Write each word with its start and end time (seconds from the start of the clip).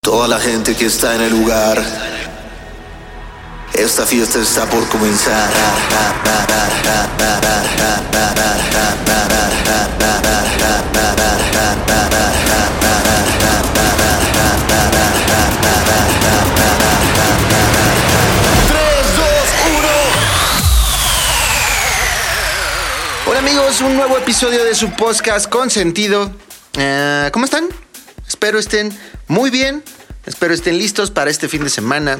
Toda 0.00 0.28
la 0.28 0.38
gente 0.38 0.74
que 0.74 0.86
está 0.86 1.14
en 1.16 1.22
el 1.22 1.30
lugar. 1.30 1.82
Esta 3.74 4.06
fiesta 4.06 4.38
está 4.38 4.64
por 4.66 4.88
comenzar. 4.88 5.50
Hola 23.26 23.38
amigos, 23.40 23.80
un 23.80 23.96
nuevo 23.96 24.16
episodio 24.16 24.64
de 24.64 24.74
su 24.74 24.90
podcast 24.92 25.48
con 25.50 25.68
sentido. 25.68 26.30
Eh, 26.78 27.28
¿Cómo 27.32 27.44
están? 27.44 27.68
Espero 28.26 28.58
estén 28.58 28.96
muy 29.26 29.50
bien. 29.50 29.82
Espero 30.26 30.54
estén 30.54 30.78
listos 30.78 31.10
para 31.10 31.30
este 31.30 31.48
fin 31.48 31.64
de 31.64 31.70
semana. 31.70 32.18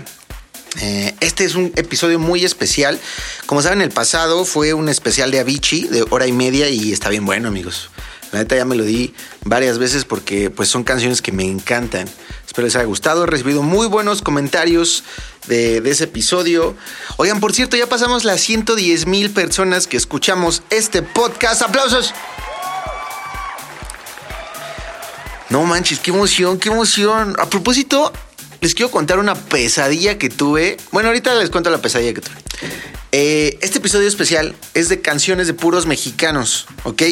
Eh, 0.81 1.15
este 1.21 1.45
es 1.45 1.55
un 1.55 1.73
episodio 1.77 2.19
muy 2.19 2.45
especial. 2.45 2.99
Como 3.47 3.63
saben, 3.63 3.83
el 3.83 3.91
pasado 3.91 4.45
fue 4.45 4.75
un 4.75 4.89
especial 4.89 5.31
de 5.31 5.41
Avicii 5.41 5.89
de 5.89 6.05
hora 6.11 6.27
y 6.27 6.33
media 6.33 6.69
y 6.69 6.93
está 6.93 7.09
bien 7.09 7.27
bueno, 7.27 7.49
amigos. 7.49 7.91
La 8.33 8.41
neta 8.41 8.57
ya 8.57 8.65
me 8.65 8.77
lo 8.77 8.85
di 8.85 9.15
varias 9.45 9.79
veces 9.79 10.05
porque 10.05 10.51
pues 10.51 10.69
son 10.69 10.85
canciones 10.85 11.23
que 11.23 11.33
me 11.33 11.45
encantan. 11.45 12.09
Espero 12.47 12.67
les 12.67 12.77
haya 12.77 12.85
gustado. 12.85 13.25
He 13.25 13.27
recibido 13.27 13.63
muy 13.63 13.87
buenos 13.87 14.21
comentarios 14.21 15.05
de, 15.47 15.81
de 15.81 15.91
ese 15.91 16.05
episodio. 16.05 16.77
Oigan, 17.17 17.41
por 17.41 17.55
cierto, 17.55 17.77
ya 17.77 17.89
pasamos 17.89 18.25
las 18.25 18.41
110 18.41 19.07
mil 19.07 19.31
personas 19.31 19.87
que 19.87 19.97
escuchamos 19.97 20.63
este 20.71 21.03
podcast. 21.03 21.63
¡Aplausos! 21.63 22.13
No 25.51 25.65
manches, 25.65 25.99
qué 25.99 26.11
emoción, 26.11 26.59
qué 26.59 26.69
emoción. 26.69 27.35
A 27.39 27.49
propósito, 27.49 28.13
les 28.61 28.75
quiero 28.75 28.91
contar 28.91 29.19
una 29.19 29.35
pesadilla 29.35 30.19
que 30.19 30.29
tuve. 30.29 30.77
Bueno, 30.93 31.09
ahorita 31.09 31.35
les 31.37 31.49
cuento 31.49 31.71
la 31.71 31.79
pesadilla 31.79 32.13
que 32.13 32.21
tuve. 32.21 32.37
Eh, 33.13 33.59
este 33.63 33.79
episodio 33.79 34.07
especial 34.07 34.55
es 34.75 34.91
de 34.91 35.01
canciones 35.01 35.47
de 35.47 35.55
puros 35.55 35.87
mexicanos, 35.87 36.67
¿ok? 36.85 37.03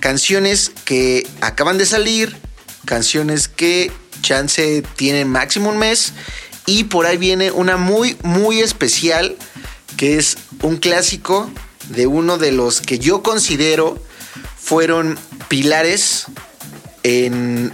Canciones 0.00 0.72
que 0.84 1.26
acaban 1.40 1.78
de 1.78 1.86
salir, 1.86 2.36
canciones 2.84 3.46
que 3.46 3.92
chance 4.22 4.82
tienen 4.96 5.28
máximo 5.28 5.70
un 5.70 5.78
mes 5.78 6.12
y 6.66 6.84
por 6.84 7.06
ahí 7.06 7.16
viene 7.16 7.52
una 7.52 7.76
muy, 7.76 8.16
muy 8.22 8.60
especial 8.60 9.36
que 9.96 10.16
es 10.16 10.36
un 10.62 10.76
clásico 10.76 11.48
de 11.90 12.08
uno 12.08 12.38
de 12.38 12.50
los 12.50 12.80
que 12.80 12.98
yo 12.98 13.22
considero 13.22 14.02
fueron 14.56 15.16
pilares 15.48 16.26
en, 17.02 17.72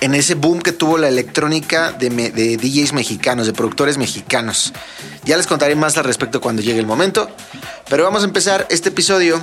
ese 0.00 0.34
boom 0.34 0.60
que 0.60 0.72
tuvo 0.72 0.98
la 0.98 1.08
electrónica 1.08 1.92
de, 1.92 2.10
de 2.10 2.56
DJs 2.56 2.92
mexicanos, 2.92 3.46
de 3.46 3.52
productores 3.52 3.98
mexicanos. 3.98 4.72
Ya 5.24 5.36
les 5.36 5.46
contaré 5.46 5.74
más 5.74 5.96
al 5.96 6.04
respecto 6.04 6.40
cuando 6.40 6.62
llegue 6.62 6.78
el 6.78 6.86
momento. 6.86 7.28
Pero 7.88 8.04
vamos 8.04 8.22
a 8.22 8.26
empezar 8.26 8.66
este 8.70 8.90
episodio 8.90 9.40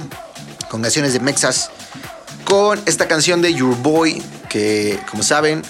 con 0.69 0.81
canciones 0.81 1.13
de 1.13 1.19
Mexas, 1.19 1.69
con 2.45 2.79
esta 2.85 3.07
canción 3.07 3.41
de 3.41 3.53
Your 3.53 3.75
Boy, 3.78 4.22
que 4.50 5.00
como 5.09 5.24
saben, 5.24 5.63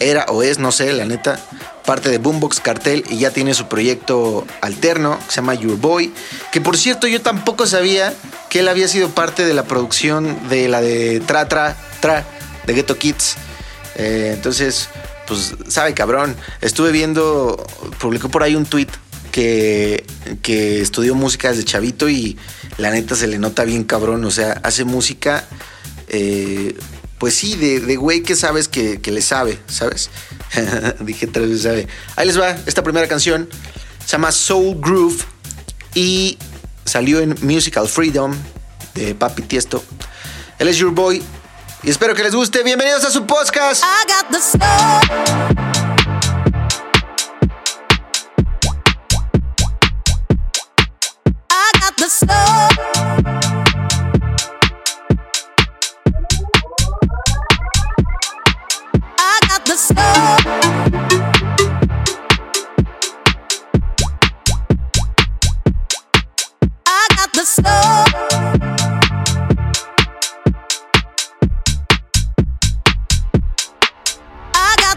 era 0.00 0.26
o 0.28 0.42
es, 0.42 0.58
no 0.58 0.72
sé, 0.72 0.92
la 0.92 1.04
neta, 1.04 1.38
parte 1.84 2.10
de 2.10 2.18
Boombox 2.18 2.60
Cartel 2.60 3.04
y 3.08 3.18
ya 3.18 3.30
tiene 3.30 3.54
su 3.54 3.66
proyecto 3.66 4.46
alterno 4.60 5.18
que 5.18 5.30
se 5.30 5.36
llama 5.36 5.54
Your 5.54 5.78
Boy. 5.78 6.12
Que 6.50 6.60
por 6.60 6.76
cierto, 6.76 7.06
yo 7.06 7.22
tampoco 7.22 7.66
sabía 7.66 8.12
que 8.48 8.60
él 8.60 8.68
había 8.68 8.88
sido 8.88 9.10
parte 9.10 9.44
de 9.44 9.54
la 9.54 9.64
producción 9.64 10.48
de 10.48 10.68
la 10.68 10.80
de 10.80 11.20
Tra 11.20 11.48
Tra 11.48 11.76
Tra 12.00 12.24
de 12.66 12.74
Ghetto 12.74 12.98
Kids. 12.98 13.36
Eh, 13.96 14.32
entonces, 14.34 14.88
pues, 15.26 15.54
sabe 15.68 15.94
cabrón. 15.94 16.36
Estuve 16.60 16.92
viendo, 16.92 17.64
publicó 17.98 18.28
por 18.28 18.42
ahí 18.42 18.54
un 18.54 18.66
tweet 18.66 18.88
que, 19.30 20.04
que 20.42 20.80
estudió 20.80 21.14
música 21.14 21.50
desde 21.50 21.64
chavito 21.64 22.08
y 22.08 22.36
la 22.78 22.90
neta 22.90 23.16
se 23.16 23.26
le 23.26 23.38
nota 23.38 23.64
bien 23.64 23.84
cabrón. 23.84 24.24
O 24.24 24.30
sea, 24.30 24.60
hace 24.62 24.84
música, 24.84 25.44
eh, 26.08 26.76
pues 27.18 27.34
sí, 27.34 27.56
de, 27.56 27.80
de 27.80 27.96
güey 27.96 28.22
que 28.22 28.36
sabes 28.36 28.68
que, 28.68 29.00
que 29.00 29.10
le 29.10 29.22
sabe, 29.22 29.58
¿sabes? 29.66 30.10
Dije 31.00 31.26
tres 31.26 31.48
veces 31.48 31.62
sabe. 31.62 31.88
Ahí 32.16 32.26
les 32.26 32.38
va 32.38 32.56
esta 32.66 32.82
primera 32.82 33.08
canción. 33.08 33.48
Se 34.04 34.12
llama 34.12 34.32
Soul 34.32 34.78
Groove 34.80 35.24
y 35.94 36.38
salió 36.84 37.20
en 37.20 37.36
Musical 37.42 37.88
Freedom 37.88 38.34
de 38.94 39.14
Papi 39.14 39.42
Tiesto. 39.42 39.82
Él 40.58 40.68
es 40.68 40.76
Your 40.76 40.92
Boy 40.92 41.22
y 41.82 41.90
espero 41.90 42.14
que 42.14 42.22
les 42.22 42.34
guste. 42.34 42.62
Bienvenidos 42.62 43.04
a 43.04 43.10
su 43.10 43.26
podcast. 43.26 43.84
I 43.84 44.04
got 44.06 44.30
the. 44.30 45.62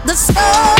the 0.05 0.15
stars. 0.15 0.74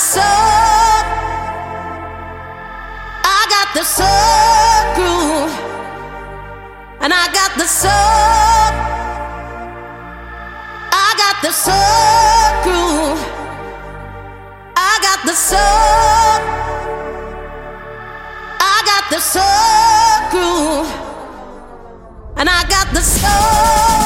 soul. 0.00 0.22
I 3.22 3.40
got 3.54 3.68
the 3.76 3.84
soul 3.84 4.94
groove, 4.96 5.52
and 7.02 7.12
I 7.12 7.26
got 7.38 7.52
the 7.58 7.66
soul. 7.66 8.72
I 11.04 11.08
got 11.22 11.36
the 11.44 11.52
soul 11.52 12.44
groove. 12.64 13.20
I 14.74 14.92
got 15.06 15.20
the 15.28 15.34
soul. 15.34 16.40
I 18.72 18.76
got 18.90 19.04
the 19.14 19.20
soul 19.20 20.12
groove, 20.32 20.90
and 22.38 22.48
I 22.48 22.64
got 22.74 22.88
the 22.94 23.02
soul. 23.02 23.99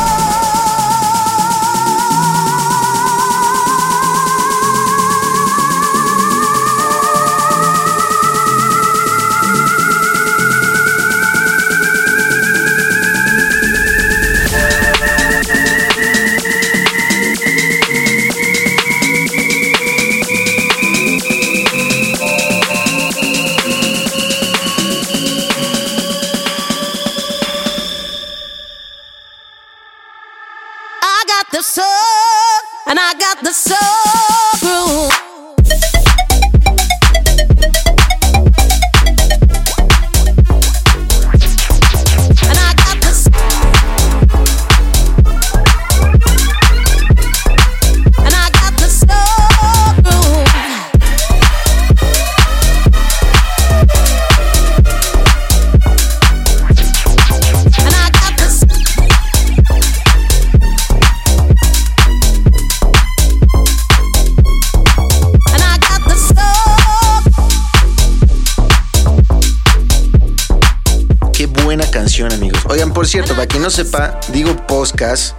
Para 73.35 73.49
quien 73.49 73.63
no 73.63 73.71
sepa, 73.71 74.21
digo 74.29 74.57
podcast 74.67 75.35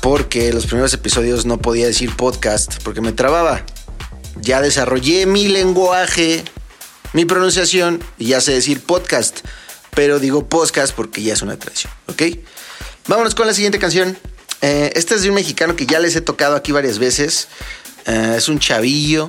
porque 0.00 0.50
los 0.52 0.66
primeros 0.66 0.94
episodios 0.94 1.44
no 1.44 1.58
podía 1.58 1.86
decir 1.86 2.14
podcast 2.16 2.82
porque 2.82 3.02
me 3.02 3.12
trababa. 3.12 3.64
Ya 4.40 4.62
desarrollé 4.62 5.26
mi 5.26 5.48
lenguaje, 5.48 6.42
mi 7.12 7.26
pronunciación 7.26 8.02
y 8.18 8.28
ya 8.28 8.40
sé 8.40 8.52
decir 8.52 8.80
podcast, 8.80 9.40
pero 9.94 10.20
digo 10.20 10.48
podcast 10.48 10.94
porque 10.94 11.22
ya 11.22 11.34
es 11.34 11.42
una 11.42 11.58
tradición, 11.58 11.92
¿ok? 12.06 12.22
Vámonos 13.08 13.34
con 13.34 13.46
la 13.46 13.52
siguiente 13.52 13.78
canción. 13.78 14.16
Eh, 14.62 14.92
esta 14.94 15.14
es 15.14 15.22
de 15.22 15.28
un 15.28 15.34
mexicano 15.34 15.76
que 15.76 15.84
ya 15.84 15.98
les 15.98 16.16
he 16.16 16.22
tocado 16.22 16.56
aquí 16.56 16.72
varias 16.72 16.98
veces. 16.98 17.48
Eh, 18.06 18.36
es 18.38 18.48
un 18.48 18.58
chavillo. 18.58 19.28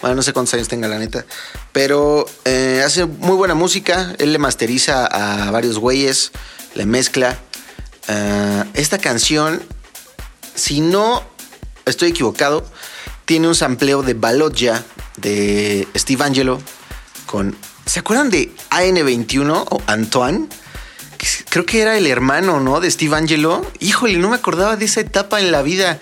Bueno, 0.00 0.16
no 0.16 0.22
sé 0.22 0.32
cuántos 0.32 0.54
años 0.54 0.66
tenga 0.66 0.88
la 0.88 0.98
neta. 0.98 1.24
Pero 1.70 2.26
eh, 2.44 2.82
hace 2.84 3.04
muy 3.04 3.36
buena 3.36 3.54
música. 3.54 4.12
Él 4.18 4.32
le 4.32 4.38
masteriza 4.38 5.06
a 5.06 5.50
varios 5.52 5.78
güeyes. 5.78 6.32
Le 6.74 6.86
mezcla. 6.86 7.38
Eh, 8.08 8.64
esta 8.74 8.98
canción, 8.98 9.62
si 10.54 10.80
no 10.80 11.22
estoy 11.84 12.10
equivocado, 12.10 12.64
tiene 13.24 13.48
un 13.48 13.54
sampleo 13.54 14.02
de 14.02 14.14
Balotja 14.14 14.82
de 15.16 15.86
Steve 15.96 16.24
Angelo 16.24 16.60
con... 17.26 17.56
¿Se 17.86 18.00
acuerdan 18.00 18.30
de 18.30 18.52
AN21 18.70 19.66
o 19.68 19.82
Antoine? 19.86 20.48
Creo 21.50 21.66
que 21.66 21.82
era 21.82 21.96
el 21.96 22.06
hermano, 22.06 22.60
¿no? 22.60 22.80
De 22.80 22.90
Steve 22.90 23.16
Angelo. 23.16 23.64
Híjole, 23.80 24.18
no 24.18 24.30
me 24.30 24.36
acordaba 24.36 24.76
de 24.76 24.84
esa 24.84 25.00
etapa 25.00 25.40
en 25.40 25.52
la 25.52 25.62
vida. 25.62 25.98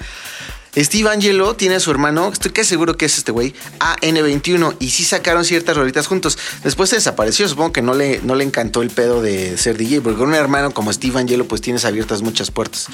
Steve 0.77 1.11
Angelo 1.11 1.55
tiene 1.55 1.77
a 1.77 1.81
su 1.81 1.91
hermano, 1.91 2.31
estoy 2.33 2.53
casi 2.53 2.71
seguro 2.71 2.97
que 2.97 3.07
es 3.07 3.19
este 3.19 3.33
güey, 3.33 3.55
AN21, 3.81 4.77
y 4.79 4.91
sí 4.91 5.05
sacaron 5.05 5.45
ciertas 5.45 5.77
rolitas 5.77 6.07
juntos. 6.07 6.39
Después 6.63 6.91
se 6.91 6.97
desapareció, 6.97 7.49
supongo 7.49 7.73
que 7.73 7.83
no 7.83 7.95
le, 7.95 8.21
no 8.23 8.35
le 8.35 8.45
encantó 8.45 8.83
el 8.83 8.91
pedo 8.91 9.21
de 9.21 9.59
ser 9.59 9.77
DJ, 9.77 10.01
porque 10.01 10.19
con 10.19 10.29
un 10.29 10.35
hermano 10.35 10.73
como 10.73 10.93
Steve 10.93 11.19
Angelo, 11.19 11.47
pues 11.49 11.61
tienes 11.61 11.85
abiertas 11.85 12.23
muchas 12.23 12.51
puertas. 12.51 12.87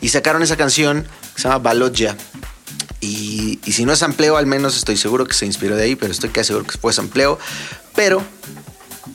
Y 0.00 0.08
sacaron 0.08 0.42
esa 0.42 0.56
canción 0.56 1.06
que 1.34 1.42
se 1.42 1.48
llama 1.48 1.58
Balotja. 1.58 2.16
Y, 3.00 3.60
y 3.64 3.72
si 3.72 3.84
no 3.84 3.92
es 3.92 4.00
sampleo, 4.00 4.36
al 4.36 4.46
menos 4.46 4.76
estoy 4.76 4.96
seguro 4.96 5.26
que 5.26 5.34
se 5.34 5.46
inspiró 5.46 5.76
de 5.76 5.84
ahí, 5.84 5.96
pero 5.96 6.12
estoy 6.12 6.30
casi 6.30 6.48
seguro 6.48 6.66
que 6.66 6.78
fue 6.78 6.92
sampleo. 6.92 7.38
Pero 7.94 8.22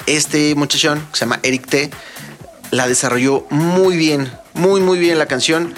este 0.06 0.56
muchachón, 0.56 1.00
que 1.12 1.18
se 1.18 1.26
llama 1.26 1.40
Eric 1.44 1.68
T., 1.68 1.90
la 2.72 2.88
desarrolló 2.88 3.46
muy 3.50 3.98
bien, 3.98 4.32
muy, 4.54 4.82
muy 4.82 5.00
bien 5.00 5.20
la 5.20 5.28
canción. 5.28 5.74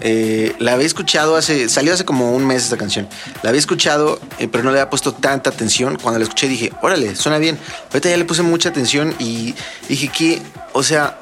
Eh, 0.00 0.54
la 0.58 0.74
había 0.74 0.86
escuchado 0.86 1.36
hace, 1.36 1.68
salió 1.68 1.92
hace 1.92 2.04
como 2.04 2.32
un 2.32 2.46
mes 2.46 2.64
esta 2.64 2.76
canción. 2.76 3.08
La 3.42 3.50
había 3.50 3.58
escuchado, 3.58 4.20
eh, 4.38 4.48
pero 4.48 4.64
no 4.64 4.70
le 4.70 4.78
había 4.78 4.90
puesto 4.90 5.12
tanta 5.12 5.50
atención. 5.50 5.98
Cuando 6.00 6.18
la 6.18 6.24
escuché 6.24 6.48
dije, 6.48 6.72
órale, 6.82 7.16
suena 7.16 7.38
bien. 7.38 7.58
Ahorita 7.92 8.08
ya 8.08 8.16
le 8.16 8.24
puse 8.24 8.42
mucha 8.42 8.68
atención 8.68 9.14
y 9.18 9.54
dije 9.88 10.08
que, 10.08 10.42
o 10.72 10.82
sea, 10.82 11.18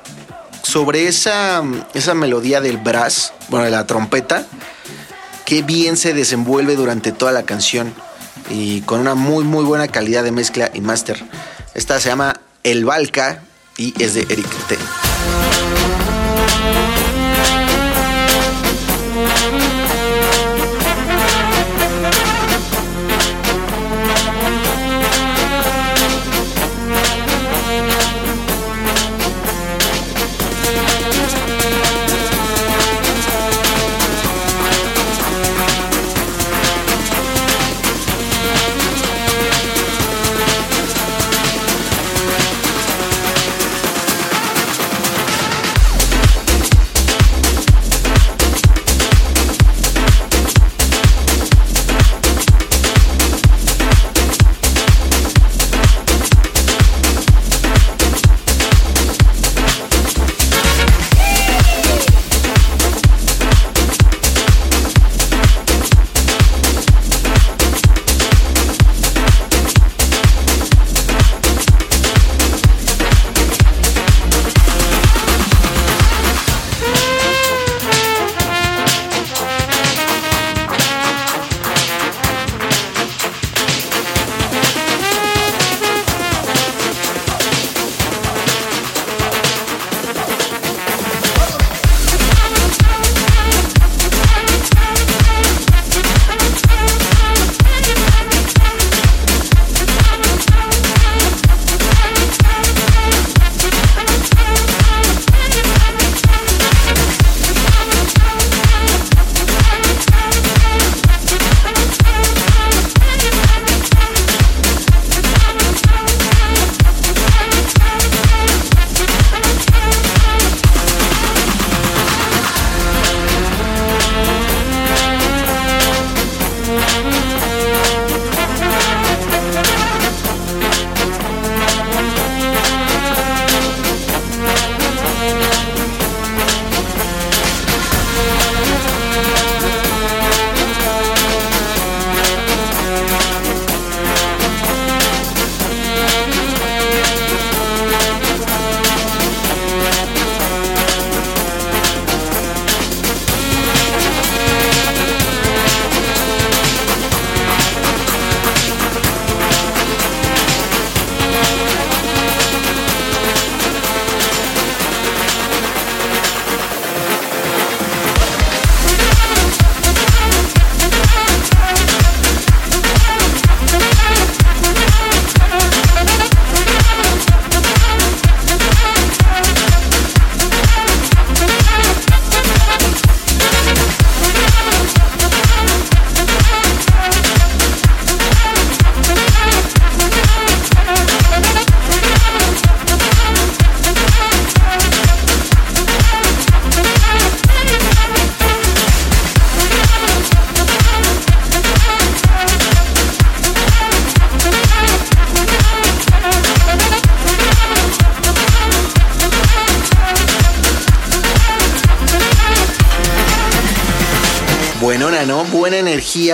sobre 0.62 1.06
esa, 1.06 1.62
esa 1.94 2.14
melodía 2.14 2.60
del 2.60 2.76
brass, 2.76 3.32
bueno, 3.48 3.64
de 3.64 3.70
la 3.70 3.86
trompeta, 3.86 4.46
qué 5.44 5.62
bien 5.62 5.96
se 5.96 6.12
desenvuelve 6.12 6.76
durante 6.76 7.12
toda 7.12 7.32
la 7.32 7.44
canción 7.44 7.94
y 8.50 8.80
con 8.82 9.00
una 9.00 9.14
muy, 9.14 9.44
muy 9.44 9.64
buena 9.64 9.88
calidad 9.88 10.24
de 10.24 10.32
mezcla 10.32 10.70
y 10.74 10.80
máster. 10.80 11.22
Esta 11.74 12.00
se 12.00 12.08
llama 12.08 12.40
El 12.62 12.84
Balca 12.84 13.42
y 13.76 13.94
es 14.02 14.14
de 14.14 14.22
Eric 14.22 14.48
T. 14.66 14.76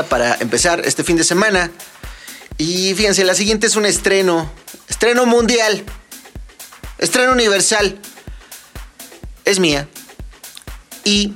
para 0.09 0.37
empezar 0.41 0.81
este 0.85 1.03
fin 1.03 1.17
de 1.17 1.25
semana. 1.25 1.71
Y 2.57 2.95
fíjense, 2.95 3.25
la 3.25 3.35
siguiente 3.35 3.67
es 3.67 3.77
un 3.77 3.85
estreno. 3.85 4.51
Estreno 4.89 5.27
mundial. 5.27 5.85
Estreno 6.99 7.33
universal. 7.33 7.99
Es 9.45 9.59
mía. 9.59 9.89
Y 11.05 11.35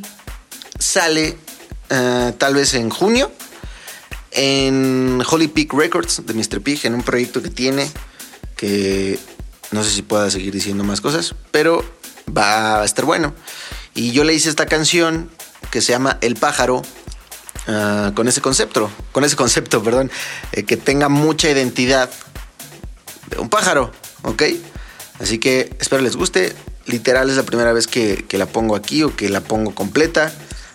sale 0.78 1.36
eh, 1.90 2.32
tal 2.38 2.54
vez 2.54 2.74
en 2.74 2.90
junio 2.90 3.32
en 4.30 5.22
Holy 5.28 5.48
Peak 5.48 5.72
Records 5.72 6.22
de 6.26 6.34
Mr. 6.34 6.60
Pig, 6.60 6.84
en 6.84 6.94
un 6.94 7.02
proyecto 7.02 7.42
que 7.42 7.50
tiene 7.50 7.90
que 8.54 9.18
no 9.72 9.82
sé 9.82 9.90
si 9.90 10.02
pueda 10.02 10.30
seguir 10.30 10.52
diciendo 10.52 10.84
más 10.84 11.00
cosas, 11.00 11.34
pero 11.50 11.84
va 12.36 12.82
a 12.82 12.84
estar 12.84 13.04
bueno. 13.04 13.34
Y 13.94 14.12
yo 14.12 14.24
le 14.24 14.34
hice 14.34 14.50
esta 14.50 14.66
canción 14.66 15.30
que 15.70 15.80
se 15.80 15.92
llama 15.92 16.18
El 16.20 16.36
pájaro 16.36 16.82
ah, 17.68 18.12
con 18.14 18.28
ese 18.28 18.40
concepto, 18.40 18.90
con 19.12 19.24
ese 19.24 19.36
concepto, 19.36 19.82
perdón, 19.82 20.10
eh, 20.52 20.64
que 20.64 20.76
tenga 20.76 21.08
mucha 21.08 21.50
identidad 21.50 22.10
de 23.30 23.38
un 23.38 23.48
pájaro, 23.48 23.90
¿ok? 24.22 24.42
Así 25.20 25.38
que 25.38 25.74
espero 25.80 26.02
les 26.02 26.16
guste. 26.16 26.54
Literal 26.86 27.28
es 27.28 27.36
la 27.36 27.42
primera 27.42 27.72
vez 27.72 27.86
que, 27.86 28.24
que, 28.28 28.38
la 28.38 28.46
pongo 28.46 28.76
aquí 28.76 29.02
o 29.02 29.16
que 29.16 29.28
la 29.28 29.40
pongo 29.40 29.74
completa. 29.74 30.32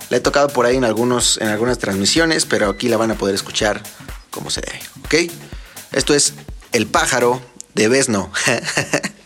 La 0.10 0.18
he 0.18 0.20
tocado 0.20 0.50
por 0.50 0.66
ahí 0.66 0.76
en, 0.76 0.84
algunos, 0.84 1.38
en 1.40 1.48
algunas 1.48 1.78
transmisiones, 1.78 2.46
pero 2.46 2.70
aquí 2.70 2.90
la 2.90 2.98
van 2.98 3.12
a 3.12 3.16
poder 3.16 3.34
escuchar 3.34 3.82
como 4.30 4.50
se 4.50 4.62
debe, 4.62 4.82
¿ok? 5.06 5.32
Esto 5.94 6.14
es 6.14 6.34
El 6.74 6.88
pájaro 6.88 7.42
de 7.76 7.88
Besno. 7.88 8.32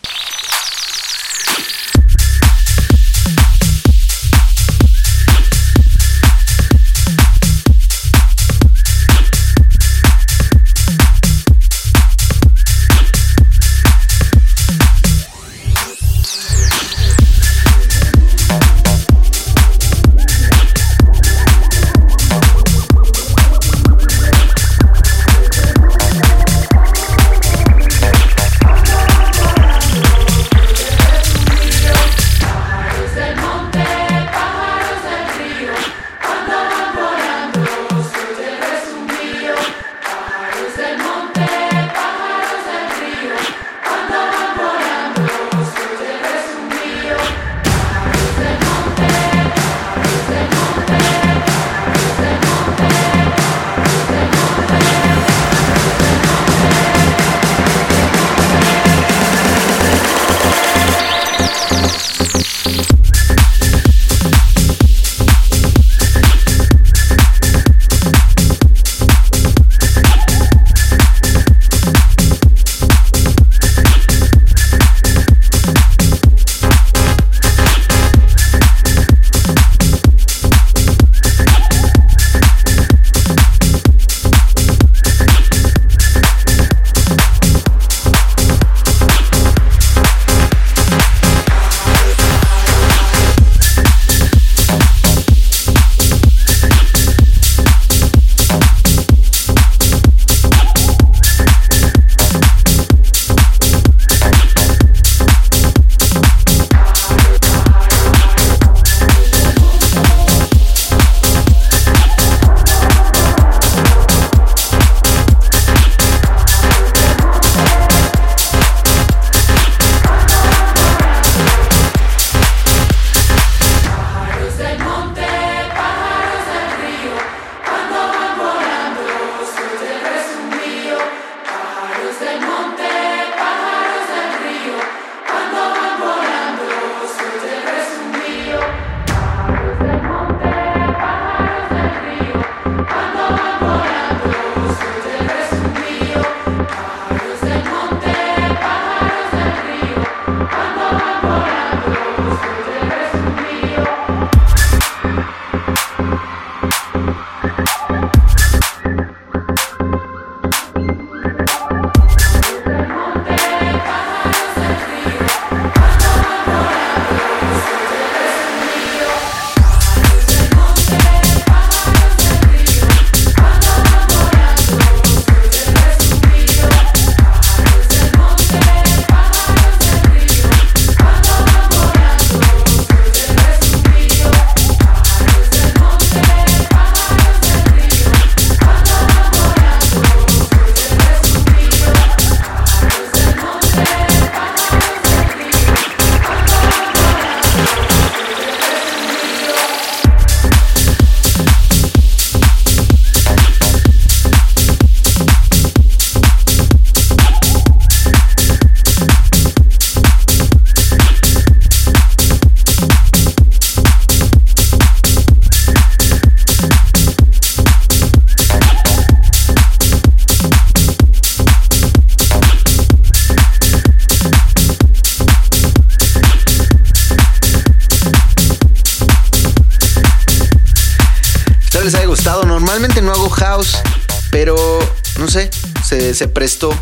se 236.16 236.28
prestó 236.28 236.76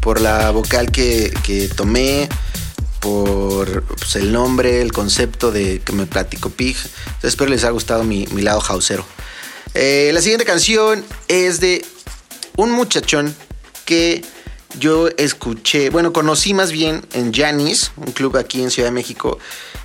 por 0.00 0.20
la 0.20 0.50
vocal 0.50 0.90
que, 0.90 1.70
tomé, 1.76 2.28
por 3.00 3.84
pues, 3.84 4.16
el 4.16 4.32
nombre, 4.32 4.82
el 4.82 4.92
concepto 4.92 5.52
de 5.52 5.80
que 5.80 5.92
me 5.92 6.06
platico 6.06 6.50
Pig. 6.50 6.76
espero 7.22 7.50
les 7.50 7.62
haya 7.62 7.70
gustado 7.70 8.02
mi, 8.04 8.26
lado 8.26 8.60
hausero. 8.68 9.04
Eh, 9.74 10.10
la 10.12 10.20
siguiente 10.20 10.44
canción 10.44 11.04
es 11.28 11.60
de 11.60 11.84
un 12.56 12.72
muchachón 12.72 13.34
que 13.84 14.22
yo 14.78 15.08
escuché, 15.16 15.90
bueno, 15.90 16.12
conocí 16.12 16.52
más 16.52 16.72
bien 16.72 17.06
en 17.12 17.32
Janis, 17.32 17.92
un 17.96 18.10
club 18.12 18.36
aquí 18.36 18.62
en 18.62 18.70
Ciudad 18.70 18.88
de 18.88 18.92
México, 18.92 19.38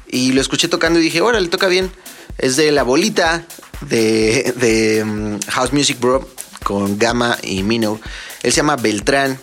y 0.08 0.32
lo 0.32 0.42
escuché 0.42 0.68
tocando 0.68 1.00
y 1.00 1.04
dije, 1.04 1.22
órale, 1.22 1.48
toca 1.50 1.68
bien. 1.68 1.92
Es 2.38 2.56
de 2.56 2.72
la 2.72 2.84
bolita 2.84 3.46
de, 3.82 4.54
de 4.58 5.04
um, 5.04 5.40
House 5.48 5.72
Music 5.74 6.00
Bro 6.00 6.28
con 6.64 6.98
Gamma 6.98 7.38
y 7.44 7.64
Mino. 7.64 8.00
Él 8.46 8.52
se 8.52 8.58
llama 8.58 8.76
Beltrán 8.76 9.40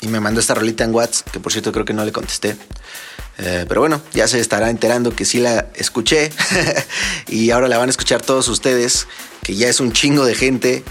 y 0.00 0.06
me 0.06 0.20
mandó 0.20 0.38
esta 0.38 0.54
rolita 0.54 0.84
en 0.84 0.94
WhatsApp, 0.94 1.28
que 1.32 1.40
por 1.40 1.50
cierto 1.50 1.72
creo 1.72 1.84
que 1.84 1.92
no 1.92 2.04
le 2.04 2.12
contesté. 2.12 2.56
Eh, 3.38 3.64
pero 3.66 3.80
bueno, 3.80 4.00
ya 4.12 4.28
se 4.28 4.38
estará 4.38 4.70
enterando 4.70 5.16
que 5.16 5.24
sí 5.24 5.40
la 5.40 5.66
escuché 5.74 6.30
y 7.26 7.50
ahora 7.50 7.66
la 7.66 7.76
van 7.76 7.88
a 7.88 7.90
escuchar 7.90 8.22
todos 8.22 8.46
ustedes, 8.46 9.08
que 9.42 9.56
ya 9.56 9.68
es 9.68 9.80
un 9.80 9.92
chingo 9.92 10.24
de 10.24 10.36
gente. 10.36 10.84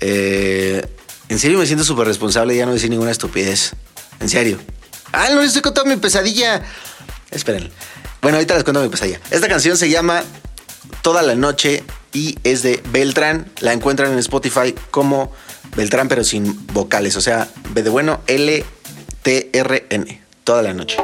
Eh, 0.00 0.86
en 1.30 1.38
serio 1.38 1.58
me 1.58 1.64
siento 1.64 1.84
súper 1.84 2.06
responsable, 2.06 2.54
ya 2.54 2.66
no 2.66 2.74
decir 2.74 2.90
ninguna 2.90 3.12
estupidez. 3.12 3.72
En 4.20 4.28
serio. 4.28 4.58
Ah, 5.10 5.28
no 5.30 5.38
les 5.38 5.48
estoy 5.48 5.62
contando 5.62 5.88
mi 5.88 5.98
pesadilla. 5.98 6.60
Esperen. 7.30 7.70
Bueno, 8.20 8.36
ahorita 8.36 8.56
les 8.56 8.64
cuento 8.64 8.82
mi 8.82 8.90
pesadilla. 8.90 9.20
Esta 9.30 9.48
canción 9.48 9.78
se 9.78 9.88
llama 9.88 10.22
Toda 11.00 11.22
la 11.22 11.34
Noche 11.34 11.82
y 12.12 12.38
es 12.44 12.62
de 12.62 12.82
Beltrán. 12.92 13.50
La 13.60 13.72
encuentran 13.72 14.12
en 14.12 14.18
Spotify 14.18 14.74
como 14.90 15.32
Beltrán, 15.76 16.08
pero 16.08 16.24
sin 16.24 16.66
vocales. 16.68 17.16
O 17.16 17.20
sea, 17.20 17.48
B 17.70 17.82
de 17.82 17.90
bueno, 17.90 18.20
L-T-R-N. 18.26 20.22
Toda 20.44 20.62
la 20.62 20.74
noche. 20.74 20.96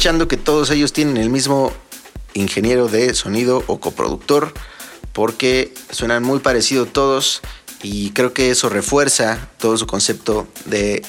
Estoy 0.00 0.12
sospechando 0.12 0.28
que 0.28 0.36
todos 0.38 0.70
ellos 0.70 0.94
tienen 0.94 1.18
el 1.18 1.28
mismo 1.28 1.74
ingeniero 2.32 2.88
de 2.88 3.12
sonido 3.12 3.62
o 3.66 3.80
coproductor, 3.80 4.54
porque 5.12 5.74
suenan 5.90 6.22
muy 6.22 6.38
parecidos 6.38 6.90
todos 6.90 7.42
y 7.82 8.10
creo 8.12 8.32
que 8.32 8.50
eso 8.50 8.70
refuerza 8.70 9.50
todo 9.58 9.76
su 9.76 9.86
concepto 9.86 10.48
de 10.64 11.02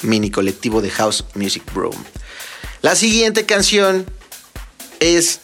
mini 0.00 0.30
colectivo 0.30 0.80
de 0.80 0.88
House 0.88 1.26
Music 1.34 1.62
Bro. 1.74 1.90
La 2.80 2.94
siguiente 2.96 3.44
canción 3.44 4.06
es 4.98 5.40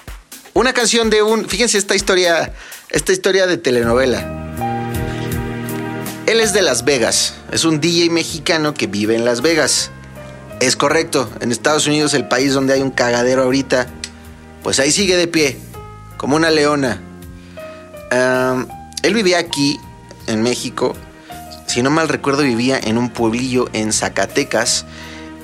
una 0.54 0.72
canción 0.72 1.10
de 1.10 1.22
un, 1.22 1.46
fíjense 1.46 1.76
esta 1.76 1.94
historia, 1.94 2.54
esta 2.88 3.12
historia 3.12 3.46
de 3.46 3.58
telenovela. 3.58 4.22
Él 6.24 6.40
es 6.40 6.54
de 6.54 6.62
Las 6.62 6.86
Vegas, 6.86 7.34
es 7.52 7.66
un 7.66 7.82
DJ 7.82 8.08
mexicano 8.08 8.72
que 8.72 8.86
vive 8.86 9.14
en 9.14 9.26
Las 9.26 9.42
Vegas. 9.42 9.90
Es 10.60 10.76
correcto, 10.76 11.30
en 11.40 11.52
Estados 11.52 11.86
Unidos, 11.86 12.14
el 12.14 12.28
país 12.28 12.54
donde 12.54 12.74
hay 12.74 12.80
un 12.80 12.90
cagadero 12.90 13.42
ahorita, 13.42 13.86
pues 14.62 14.80
ahí 14.80 14.90
sigue 14.90 15.16
de 15.16 15.26
pie, 15.26 15.58
como 16.16 16.36
una 16.36 16.50
leona. 16.50 17.00
Él 19.02 19.14
vivía 19.14 19.38
aquí, 19.38 19.78
en 20.26 20.42
México, 20.42 20.94
si 21.66 21.82
no 21.82 21.90
mal 21.90 22.08
recuerdo, 22.08 22.42
vivía 22.42 22.78
en 22.82 22.98
un 22.98 23.10
pueblillo 23.10 23.68
en 23.72 23.92
Zacatecas 23.92 24.86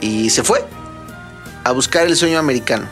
y 0.00 0.30
se 0.30 0.42
fue 0.42 0.64
a 1.64 1.72
buscar 1.72 2.06
el 2.06 2.16
sueño 2.16 2.38
americano. 2.38 2.86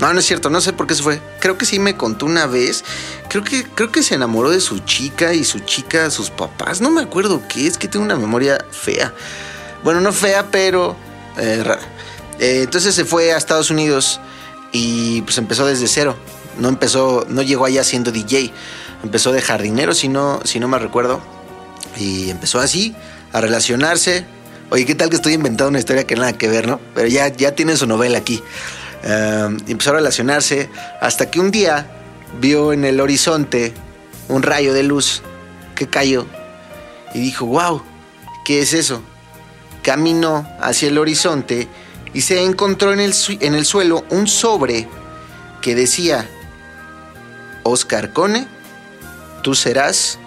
No, 0.00 0.12
no 0.12 0.20
es 0.20 0.26
cierto, 0.26 0.48
no 0.48 0.60
sé 0.60 0.72
por 0.72 0.86
qué 0.86 0.94
se 0.94 1.02
fue. 1.02 1.20
Creo 1.40 1.58
que 1.58 1.66
sí 1.66 1.78
me 1.78 1.96
contó 1.96 2.24
una 2.24 2.46
vez. 2.46 2.84
Creo 3.28 3.42
que, 3.42 3.64
creo 3.64 3.90
que 3.90 4.02
se 4.02 4.14
enamoró 4.14 4.50
de 4.50 4.60
su 4.60 4.78
chica 4.80 5.34
y 5.34 5.44
su 5.44 5.58
chica, 5.60 6.10
sus 6.10 6.30
papás. 6.30 6.80
No 6.80 6.90
me 6.90 7.02
acuerdo 7.02 7.42
qué, 7.48 7.66
es 7.66 7.78
que 7.78 7.88
tengo 7.88 8.04
una 8.04 8.16
memoria 8.16 8.64
fea. 8.70 9.12
Bueno, 9.82 10.00
no 10.00 10.12
fea, 10.12 10.50
pero 10.50 10.96
eh. 11.38 11.64
Eh, 12.40 12.62
entonces 12.64 12.94
se 12.94 13.04
fue 13.04 13.32
a 13.32 13.36
Estados 13.36 13.70
Unidos 13.70 14.20
y 14.72 15.22
pues 15.22 15.38
empezó 15.38 15.66
desde 15.66 15.88
cero. 15.88 16.16
No 16.58 16.68
empezó, 16.68 17.26
no 17.28 17.42
llegó 17.42 17.64
allá 17.64 17.84
siendo 17.84 18.12
DJ. 18.12 18.52
Empezó 19.02 19.32
de 19.32 19.40
jardinero, 19.42 19.94
si 19.94 20.08
no, 20.08 20.40
si 20.44 20.60
no 20.60 20.68
me 20.68 20.78
recuerdo. 20.78 21.20
Y 21.96 22.30
empezó 22.30 22.60
así, 22.60 22.94
a 23.32 23.40
relacionarse. 23.40 24.24
Oye, 24.70 24.84
¿qué 24.84 24.94
tal 24.94 25.08
que 25.08 25.16
estoy 25.16 25.34
inventando 25.34 25.70
una 25.70 25.78
historia 25.78 26.04
que 26.04 26.14
nada 26.14 26.32
que 26.32 26.48
ver, 26.48 26.66
no? 26.66 26.80
Pero 26.94 27.08
ya, 27.08 27.28
ya 27.28 27.52
tiene 27.52 27.76
su 27.76 27.86
novela 27.86 28.18
aquí. 28.18 28.42
Eh, 29.02 29.56
empezó 29.68 29.90
a 29.90 29.94
relacionarse 29.94 30.68
hasta 31.00 31.30
que 31.30 31.40
un 31.40 31.50
día 31.50 31.86
vio 32.40 32.72
en 32.72 32.84
el 32.84 33.00
horizonte 33.00 33.72
un 34.28 34.42
rayo 34.42 34.74
de 34.74 34.82
luz 34.82 35.22
que 35.74 35.88
cayó 35.88 36.26
y 37.14 37.20
dijo, 37.20 37.46
wow, 37.46 37.82
¿qué 38.44 38.60
es 38.60 38.74
eso? 38.74 39.02
Caminó 39.88 40.46
hacia 40.60 40.88
el 40.88 40.98
horizonte 40.98 41.66
y 42.12 42.20
se 42.20 42.44
encontró 42.44 42.92
en 42.92 43.00
el, 43.00 43.14
en 43.40 43.54
el 43.54 43.64
suelo 43.64 44.04
un 44.10 44.28
sobre 44.28 44.86
que 45.62 45.74
decía, 45.74 46.28
Oscar 47.62 48.12
Cone, 48.12 48.46
tú 49.42 49.54
serás 49.54 50.18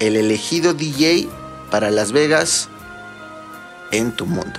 el 0.00 0.16
elegido 0.16 0.74
DJ 0.74 1.28
para 1.70 1.92
Las 1.92 2.10
Vegas 2.10 2.68
en 3.92 4.10
tu 4.10 4.26
mundo. 4.26 4.58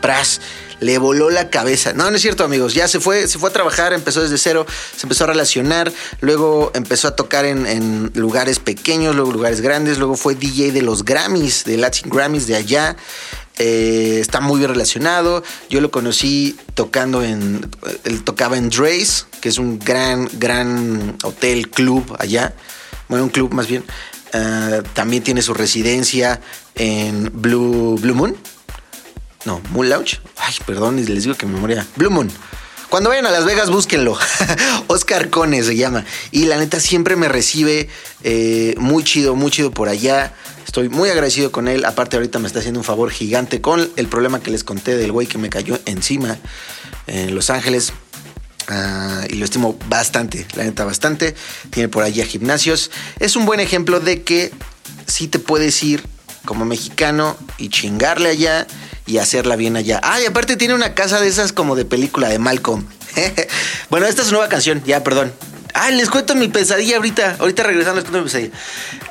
Pras, 0.00 0.40
le 0.82 0.98
voló 0.98 1.30
la 1.30 1.48
cabeza. 1.48 1.92
No, 1.92 2.10
no 2.10 2.16
es 2.16 2.22
cierto, 2.22 2.42
amigos. 2.42 2.74
Ya 2.74 2.88
se 2.88 2.98
fue, 2.98 3.28
se 3.28 3.38
fue 3.38 3.50
a 3.50 3.52
trabajar, 3.52 3.92
empezó 3.92 4.20
desde 4.20 4.36
cero, 4.36 4.66
se 4.96 5.06
empezó 5.06 5.24
a 5.24 5.28
relacionar, 5.28 5.92
luego 6.20 6.72
empezó 6.74 7.06
a 7.06 7.14
tocar 7.14 7.44
en, 7.44 8.10
lugares 8.14 8.58
pequeños, 8.58 9.14
luego 9.14 9.30
lugares 9.30 9.60
grandes, 9.60 9.98
luego 9.98 10.16
fue 10.16 10.34
DJ 10.34 10.72
de 10.72 10.82
los 10.82 11.04
Grammys, 11.04 11.64
de 11.64 11.76
Latin 11.76 12.10
Grammys 12.10 12.48
de 12.48 12.56
allá. 12.56 12.96
Eh, 13.64 14.18
está 14.18 14.40
muy 14.40 14.58
bien 14.58 14.70
relacionado. 14.70 15.44
Yo 15.70 15.80
lo 15.80 15.92
conocí 15.92 16.56
tocando 16.74 17.22
en. 17.22 17.70
Él 18.02 18.24
tocaba 18.24 18.56
en 18.56 18.70
Dre's, 18.70 19.28
que 19.40 19.50
es 19.50 19.58
un 19.58 19.78
gran, 19.78 20.28
gran 20.32 21.16
hotel, 21.22 21.70
club 21.70 22.16
allá. 22.18 22.54
Bueno, 23.08 23.22
un 23.22 23.30
club 23.30 23.54
más 23.54 23.68
bien. 23.68 23.84
Eh, 24.32 24.82
también 24.94 25.22
tiene 25.22 25.42
su 25.42 25.54
residencia 25.54 26.40
en 26.74 27.30
Blue, 27.32 27.96
Blue 28.00 28.16
Moon. 28.16 28.36
No, 29.44 29.60
Moon 29.70 29.88
Lounge. 29.88 30.20
Ay, 30.38 30.54
perdón, 30.66 30.96
les 30.96 31.22
digo 31.22 31.36
que 31.36 31.46
me 31.46 31.54
memoria. 31.54 31.86
Blue 31.94 32.10
Moon. 32.10 32.28
Cuando 32.92 33.10
vayan 33.10 33.26
a 33.26 33.30
Las 33.30 33.44
Vegas, 33.44 33.70
búsquenlo. 33.70 34.18
Oscar 34.88 35.30
Cone 35.30 35.62
se 35.62 35.76
llama. 35.76 36.04
Y 36.32 36.46
la 36.46 36.58
neta 36.58 36.80
siempre 36.80 37.14
me 37.14 37.28
recibe 37.28 37.88
eh, 38.24 38.74
muy 38.76 39.04
chido, 39.04 39.36
muy 39.36 39.52
chido 39.52 39.70
por 39.70 39.88
allá. 39.88 40.34
Estoy 40.72 40.88
muy 40.88 41.10
agradecido 41.10 41.52
con 41.52 41.68
él. 41.68 41.84
Aparte, 41.84 42.16
ahorita 42.16 42.38
me 42.38 42.46
está 42.46 42.60
haciendo 42.60 42.80
un 42.80 42.84
favor 42.84 43.10
gigante 43.10 43.60
con 43.60 43.90
el 43.94 44.08
problema 44.08 44.40
que 44.40 44.50
les 44.50 44.64
conté 44.64 44.96
del 44.96 45.12
güey 45.12 45.26
que 45.26 45.36
me 45.36 45.50
cayó 45.50 45.78
encima 45.84 46.38
en 47.06 47.34
Los 47.34 47.50
Ángeles. 47.50 47.92
Ah, 48.68 49.22
y 49.28 49.34
lo 49.34 49.44
estimo 49.44 49.78
bastante, 49.90 50.46
la 50.54 50.64
neta, 50.64 50.86
bastante. 50.86 51.34
Tiene 51.68 51.90
por 51.90 52.04
allá 52.04 52.24
gimnasios. 52.24 52.90
Es 53.20 53.36
un 53.36 53.44
buen 53.44 53.60
ejemplo 53.60 54.00
de 54.00 54.22
que 54.22 54.50
sí 55.06 55.28
te 55.28 55.38
puedes 55.38 55.82
ir 55.82 56.06
como 56.46 56.64
mexicano 56.64 57.36
y 57.58 57.68
chingarle 57.68 58.30
allá 58.30 58.66
y 59.04 59.18
hacerla 59.18 59.56
bien 59.56 59.76
allá. 59.76 60.00
Ah, 60.02 60.22
y 60.22 60.24
aparte 60.24 60.56
tiene 60.56 60.72
una 60.72 60.94
casa 60.94 61.20
de 61.20 61.28
esas 61.28 61.52
como 61.52 61.76
de 61.76 61.84
película 61.84 62.30
de 62.30 62.38
Malcolm. 62.38 62.86
bueno, 63.90 64.06
esta 64.06 64.22
es 64.22 64.28
su 64.28 64.32
nueva 64.32 64.48
canción, 64.48 64.82
ya, 64.86 65.04
perdón. 65.04 65.34
Ah, 65.74 65.90
les 65.90 66.10
cuento 66.10 66.34
mi 66.34 66.48
pesadilla 66.48 66.96
ahorita. 66.96 67.36
Ahorita 67.40 67.62
regresando 67.62 68.00
les 68.00 68.04
cuento 68.04 68.20
mi 68.20 68.24
pesadilla. 68.24 68.54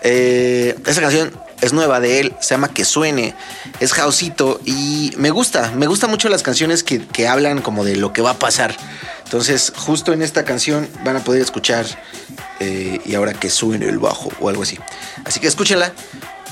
Eh, 0.04 0.76
esa 0.88 1.02
canción 1.02 1.32
es 1.62 1.74
nueva 1.74 2.00
de 2.00 2.19
él, 2.19 2.34
se 2.39 2.56
llama 2.56 2.74
Que 2.74 2.86
Suene, 2.86 3.36
es 3.80 3.93
Jausito 3.93 4.60
y 4.65 5.13
me 5.17 5.30
gusta, 5.30 5.71
me 5.71 5.88
gustan 5.88 6.10
mucho 6.10 6.28
las 6.30 6.43
canciones 6.43 6.84
que, 6.84 7.06
que, 7.06 7.28
hablan 7.28 7.62
como 7.62 7.86
de 7.86 7.95
lo 7.95 8.13
que 8.13 8.21
va 8.21 8.32
a 8.32 8.39
pasar. 8.39 8.76
Entonces, 9.24 9.71
justo 9.76 10.12
en 10.12 10.21
esta 10.21 10.43
canción 10.43 10.89
van 11.06 11.15
a 11.15 11.24
poder 11.24 11.41
escuchar 11.41 11.86
eh, 12.60 13.00
y 13.06 13.15
ahora 13.15 13.34
que 13.34 13.50
suene 13.50 13.88
el 13.88 13.97
bajo 13.97 14.30
o 14.41 14.50
algo 14.50 14.63
así. 14.63 14.78
Así 15.24 15.39
que 15.39 15.47
escúchenla 15.47 15.93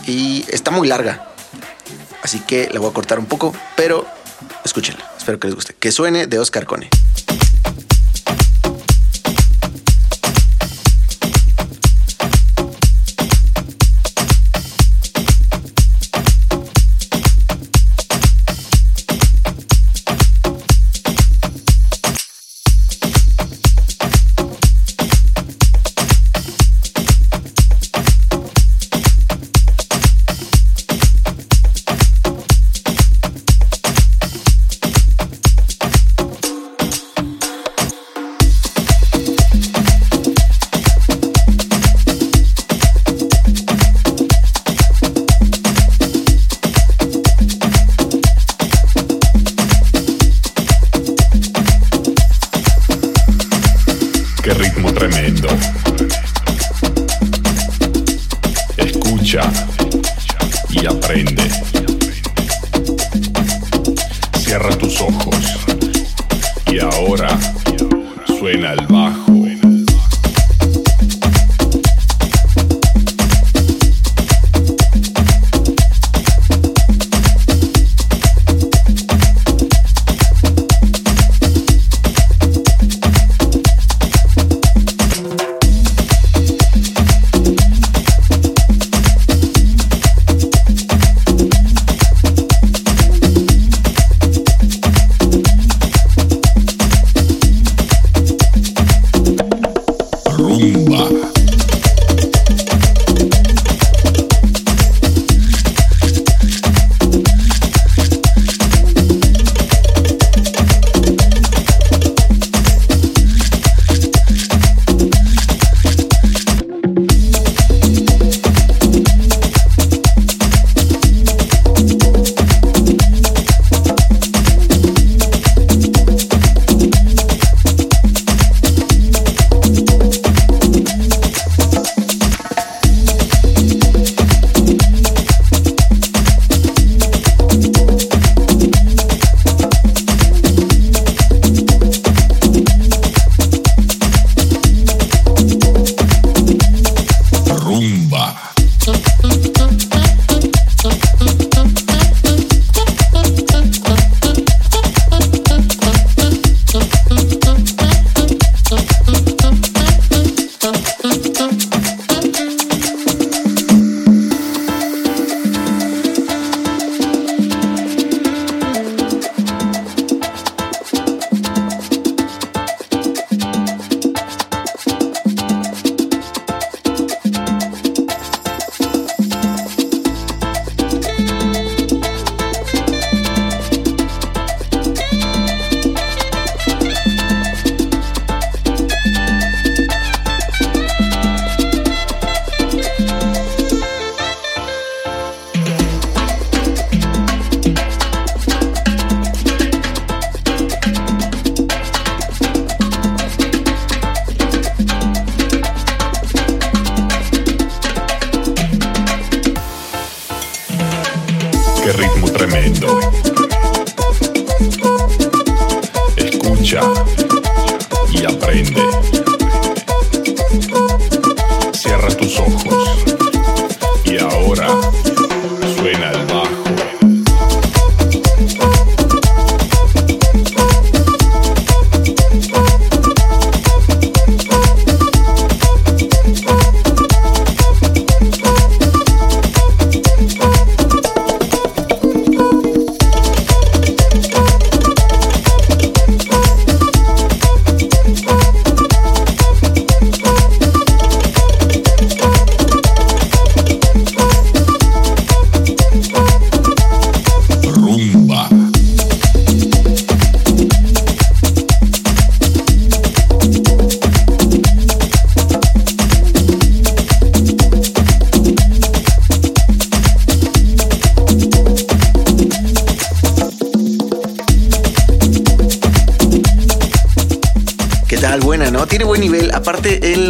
y 0.07 0.45
está 0.49 0.71
muy 0.71 0.87
larga. 0.87 1.27
Así 2.23 2.39
que 2.39 2.69
la 2.71 2.79
voy 2.79 2.89
a 2.89 2.93
cortar 2.93 3.19
un 3.19 3.25
poco, 3.25 3.53
pero 3.75 4.07
escúchenla. 4.63 5.03
Espero 5.17 5.39
que 5.39 5.47
les 5.47 5.55
guste. 5.55 5.75
Que 5.77 5.91
suene 5.91 6.27
de 6.27 6.39
Oscar 6.39 6.65
Cone. 6.65 6.89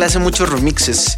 Hace 0.09 0.17
muchos 0.17 0.49
remixes 0.49 1.17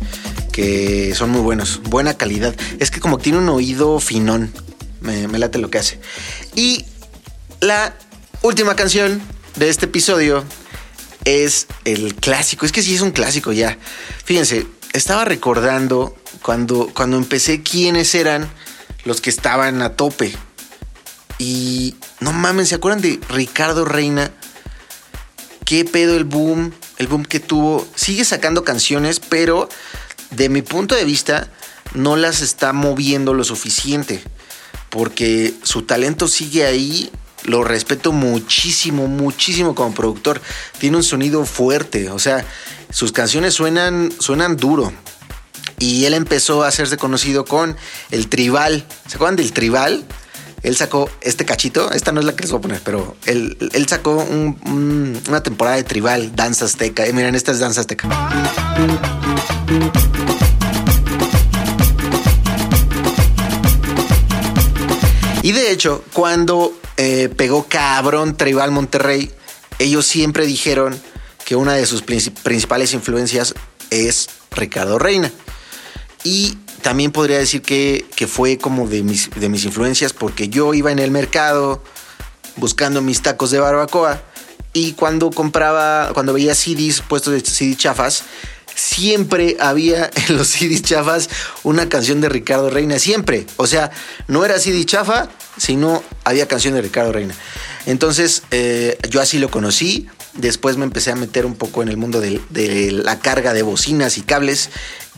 que 0.51 1.15
son 1.15 1.29
muy 1.29 1.39
buenos. 1.39 1.81
Buena 1.83 2.15
calidad. 2.15 2.53
Es 2.79 2.91
que 2.91 2.99
como 2.99 3.19
tiene 3.19 3.37
un 3.37 3.47
oído 3.47 4.01
finón. 4.01 4.51
Me, 4.99 5.25
late 5.39 5.59
lo 5.59 5.69
que 5.69 5.77
hace. 5.77 6.01
Y 6.55 6.85
la 7.61 7.95
última 8.41 8.75
canción 8.75 9.21
de 9.55 9.69
este 9.69 9.85
episodio 9.85 10.43
es 11.23 11.67
el 11.85 12.15
clásico. 12.15 12.65
Es 12.65 12.73
que 12.73 12.81
sí 12.81 12.93
es 12.93 12.99
un 12.99 13.11
clásico 13.11 13.53
ya. 13.53 13.77
Fíjense, 14.25 14.67
estaba 14.91 15.23
recordando 15.23 16.13
cuando, 16.41 16.91
cuando 16.93 17.15
empecé 17.15 17.63
quiénes 17.63 18.13
eran 18.13 18.49
los 19.05 19.21
que 19.21 19.29
estaban 19.29 19.81
a 19.81 19.95
tope. 19.95 20.35
Y 21.39 21.95
no 22.19 22.33
mames, 22.33 22.67
¿se 22.67 22.75
acuerdan 22.75 23.01
de 23.01 23.21
Ricardo 23.29 23.85
Reina? 23.85 24.31
qué 25.71 25.85
pedo 25.85 26.17
el 26.17 26.25
boom, 26.25 26.73
el 27.01 27.07
boom 27.07 27.25
que 27.25 27.39
tuvo. 27.39 27.85
Sigue 27.95 28.23
sacando 28.23 28.63
canciones, 28.63 29.19
pero 29.19 29.67
de 30.29 30.47
mi 30.47 30.61
punto 30.61 30.95
de 30.95 31.03
vista 31.03 31.49
no 31.93 32.15
las 32.15 32.41
está 32.41 32.71
moviendo 32.71 33.33
lo 33.33 33.43
suficiente. 33.43 34.23
Porque 34.89 35.53
su 35.63 35.81
talento 35.81 36.27
sigue 36.27 36.65
ahí. 36.65 37.11
Lo 37.43 37.63
respeto 37.63 38.11
muchísimo, 38.11 39.07
muchísimo 39.07 39.73
como 39.73 39.93
productor. 39.93 40.41
Tiene 40.77 40.97
un 40.97 41.03
sonido 41.03 41.43
fuerte. 41.45 42.09
O 42.11 42.19
sea, 42.19 42.45
sus 42.91 43.11
canciones 43.11 43.55
suenan, 43.55 44.13
suenan 44.19 44.57
duro. 44.57 44.93
Y 45.79 46.05
él 46.05 46.13
empezó 46.13 46.63
a 46.63 46.67
hacerse 46.67 46.97
conocido 46.97 47.45
con 47.45 47.75
el 48.11 48.29
tribal. 48.29 48.85
¿Se 49.07 49.15
acuerdan 49.15 49.37
del 49.37 49.53
tribal? 49.53 50.05
Él 50.63 50.75
sacó 50.75 51.09
este 51.21 51.43
cachito, 51.45 51.91
esta 51.91 52.11
no 52.11 52.19
es 52.19 52.25
la 52.25 52.35
que 52.35 52.43
les 52.43 52.51
voy 52.51 52.59
a 52.59 52.61
poner, 52.61 52.81
pero 52.83 53.15
él, 53.25 53.57
sacó 53.87 54.17
un- 54.17 54.59
un- 54.65 55.19
una 55.27 55.41
temporada 55.41 55.77
de 55.77 55.83
tribal, 55.83 56.35
danza 56.35 56.65
azteca. 56.65 57.03
Miren, 57.13 57.33
esta 57.35 57.51
es 57.51 57.59
danza 57.59 57.81
azteca. 57.81 58.07
Y 65.43 65.51
de 65.53 65.71
hecho, 65.71 66.03
cuando 66.13 66.73
eh, 66.97 67.29
pegó 67.35 67.65
cabrón 67.67 68.37
Tribal 68.37 68.71
Monterrey, 68.71 69.31
ellos 69.79 70.05
siempre 70.05 70.45
dijeron 70.45 70.99
que 71.45 71.55
una 71.55 71.73
de 71.73 71.85
sus 71.87 72.05
princi- 72.05 72.31
principales 72.43 72.93
influencias 72.93 73.55
es 73.89 74.29
Ricardo 74.51 74.99
Reina. 74.99 75.31
Y 76.23 76.57
también 76.81 77.11
podría 77.11 77.37
decir 77.37 77.61
que, 77.61 78.05
que 78.15 78.27
fue 78.27 78.57
como 78.57 78.87
de 78.87 79.03
mis, 79.03 79.29
de 79.29 79.49
mis 79.49 79.65
influencias 79.65 80.13
porque 80.13 80.49
yo 80.49 80.73
iba 80.73 80.91
en 80.91 80.99
el 80.99 81.11
mercado 81.11 81.83
buscando 82.57 83.01
mis 83.01 83.21
tacos 83.21 83.51
de 83.51 83.59
barbacoa 83.59 84.21
y 84.73 84.93
cuando 84.93 85.31
compraba, 85.31 86.11
cuando 86.13 86.33
veía 86.33 86.55
CDs 86.55 87.01
puestos 87.01 87.33
de 87.33 87.41
CD 87.41 87.75
chafas, 87.75 88.23
siempre 88.75 89.57
había 89.59 90.09
en 90.27 90.37
los 90.37 90.47
CDs 90.47 90.81
chafas 90.81 91.29
una 91.63 91.89
canción 91.89 92.21
de 92.21 92.29
Ricardo 92.29 92.69
Reina, 92.69 92.99
siempre. 92.99 93.45
O 93.57 93.67
sea, 93.67 93.91
no 94.27 94.45
era 94.45 94.59
CD 94.59 94.85
chafa, 94.85 95.29
sino 95.57 96.03
había 96.23 96.47
canción 96.47 96.73
de 96.73 96.81
Ricardo 96.81 97.11
Reina. 97.11 97.35
Entonces, 97.85 98.43
eh, 98.51 98.97
yo 99.09 99.21
así 99.21 99.39
lo 99.39 99.49
conocí. 99.49 100.07
Después 100.33 100.77
me 100.77 100.85
empecé 100.85 101.11
a 101.11 101.15
meter 101.15 101.45
un 101.45 101.55
poco 101.55 101.83
en 101.83 101.89
el 101.89 101.97
mundo 101.97 102.21
de, 102.21 102.41
de 102.49 102.91
la 102.91 103.19
carga 103.19 103.53
de 103.53 103.63
bocinas 103.63 104.17
y 104.17 104.21
cables 104.21 104.69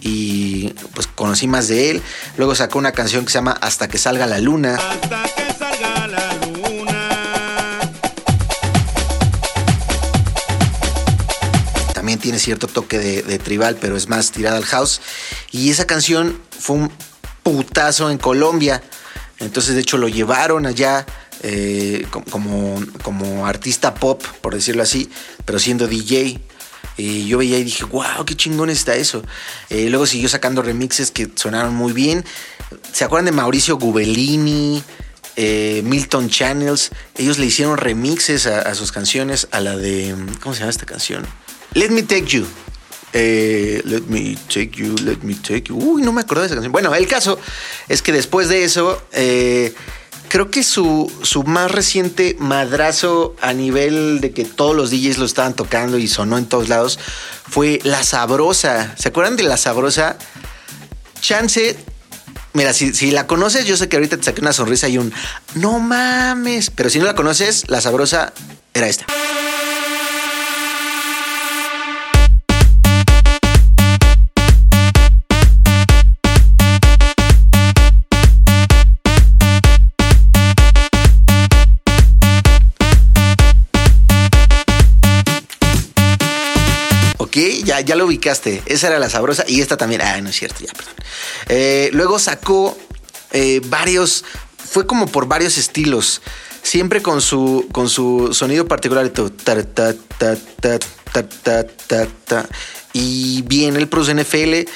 y 0.02 0.70
pues 0.94 1.08
conocí 1.08 1.48
más 1.48 1.68
de 1.68 1.92
él. 1.92 2.02
Luego 2.38 2.56
sacó 2.56 2.80
una 2.80 2.92
canción 2.92 3.26
que 3.26 3.32
se 3.32 3.38
llama 3.38 3.58
Hasta 3.62 3.88
que 3.88 3.98
salga 3.98 4.26
la 4.26 4.40
luna. 4.40 4.76
hasta 4.76 5.24
que 5.24 5.54
salga 5.54 6.08
la 6.08 6.34
luna. 6.48 7.10
También 11.94 12.20
tiene 12.20 12.40
cierto 12.40 12.68
toque 12.68 12.98
de, 13.00 13.22
de 13.22 13.40
tribal, 13.40 13.78
pero 13.80 13.96
es 13.96 14.10
más 14.10 14.32
tirada 14.32 14.58
al 14.58 14.66
house. 14.66 15.00
Y 15.52 15.70
esa 15.70 15.86
canción 15.86 16.42
fue 16.60 16.76
un 16.78 16.92
putazo 17.44 18.10
en 18.10 18.18
Colombia. 18.18 18.82
Entonces, 19.40 19.76
de 19.76 19.82
hecho, 19.82 19.98
lo 19.98 20.08
llevaron 20.08 20.66
allá 20.66 21.06
eh, 21.44 22.06
co- 22.10 22.24
como, 22.32 22.82
como 23.04 23.46
artista 23.46 23.94
pop, 23.94 24.24
por 24.42 24.54
decirlo 24.56 24.82
así, 24.84 25.10
pero 25.46 25.60
siendo 25.60 25.88
DJ. 25.88 26.40
Y 26.98 27.28
yo 27.28 27.40
veía 27.40 27.58
y 27.58 27.64
dije, 27.64 27.86
wow, 27.86 28.24
qué 28.26 28.36
chingón 28.36 28.70
está 28.70 28.96
eso. 28.96 29.24
Eh, 29.70 29.90
luego 29.90 30.06
siguió 30.06 30.30
sacando 30.30 30.62
remixes 30.62 31.12
que 31.12 31.28
sonaron 31.36 31.74
muy 31.76 31.92
bien. 31.94 32.24
¿Se 32.92 33.04
acuerdan 33.04 33.26
de 33.26 33.32
Mauricio 33.32 33.78
Gubelini? 33.78 34.84
eh, 35.36 35.82
Milton 35.86 36.30
Channels? 36.30 36.92
Ellos 37.18 37.40
le 37.40 37.48
hicieron 37.48 37.78
remixes 37.78 38.46
a, 38.46 38.62
a 38.62 38.76
sus 38.76 38.92
canciones, 38.92 39.48
a 39.52 39.60
la 39.60 39.76
de. 39.76 40.16
¿Cómo 40.42 40.54
se 40.54 40.60
llama 40.60 40.70
esta 40.72 40.86
canción? 40.86 41.26
Let 41.74 41.90
Me 41.90 42.04
Take 42.04 42.26
You. 42.28 42.46
Let 43.14 44.02
me 44.08 44.36
take 44.48 44.72
you, 44.76 44.96
let 45.04 45.18
me 45.24 45.36
take 45.36 45.64
you. 45.70 45.78
Uy, 45.78 46.02
no 46.02 46.12
me 46.12 46.22
acuerdo 46.22 46.42
de 46.42 46.48
esa 46.48 46.56
canción. 46.56 46.72
Bueno, 46.72 46.94
el 46.96 47.08
caso 47.08 47.40
es 47.90 48.02
que 48.02 48.12
después 48.12 48.50
de 48.50 48.64
eso, 48.64 49.02
creo 50.34 50.50
que 50.50 50.64
su, 50.64 51.14
su 51.22 51.44
más 51.44 51.70
reciente 51.70 52.36
madrazo 52.40 53.36
a 53.40 53.54
nivel 53.54 54.20
de 54.20 54.32
que 54.32 54.46
todos 54.46 54.76
los 54.76 54.90
DJs 54.90 55.20
lo 55.20 55.26
estaban 55.26 55.54
tocando 55.54 56.00
y 56.00 56.08
sonó 56.08 56.40
en 56.40 56.48
todos 56.48 56.70
lados 56.70 56.98
fue 57.48 57.80
La 57.84 58.02
Sabrosa. 58.02 58.96
¿Se 58.98 59.10
acuerdan 59.10 59.36
de 59.36 59.44
La 59.44 59.58
Sabrosa? 59.58 60.18
Chance. 61.22 61.78
Mira, 62.54 62.74
si, 62.74 62.96
si 62.96 63.12
la 63.12 63.28
conoces, 63.28 63.68
yo 63.68 63.78
sé 63.78 63.88
que 63.88 63.98
ahorita 63.98 64.18
te 64.18 64.24
saqué 64.24 64.42
una 64.42 64.54
sonrisa 64.54 64.90
y 64.90 64.98
un 64.98 65.14
no 65.54 65.78
mames. 65.78 66.72
Pero 66.72 66.90
si 66.90 66.98
no 66.98 67.06
la 67.06 67.14
conoces, 67.14 67.70
La 67.70 67.80
Sabrosa 67.80 68.34
era 68.74 68.88
esta. 68.88 69.06
Ya, 87.34 87.82
ya 87.82 87.96
lo 87.96 88.06
ubicaste. 88.06 88.62
Esa 88.66 88.88
era 88.88 89.00
la 89.00 89.10
sabrosa 89.10 89.44
y 89.48 89.62
esta 89.62 89.76
también. 89.76 90.02
Ah, 90.02 90.22
no 90.22 90.30
es 90.30 90.36
cierto, 90.36 90.64
ya, 90.64 90.72
perdón. 90.74 90.94
Eh, 91.50 91.90
luego 91.94 92.20
sacó 92.20 92.78
eh, 93.32 93.60
varios, 93.66 94.24
fue 94.58 94.86
como 94.86 95.08
por 95.08 95.28
varios 95.28 95.58
estilos, 95.58 96.22
siempre 96.62 97.02
con 97.02 97.22
su, 97.22 97.68
con 97.72 97.90
su 97.90 98.30
sonido 98.34 98.68
particular. 98.68 99.12
Y 102.94 103.42
bien, 103.44 103.76
él 103.76 103.88
produce 103.88 104.14
NFL. 104.14 104.70